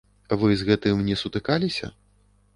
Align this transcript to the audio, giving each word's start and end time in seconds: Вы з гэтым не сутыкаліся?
Вы 0.43 0.47
з 0.61 0.65
гэтым 0.69 1.03
не 1.11 1.19
сутыкаліся? 1.23 1.93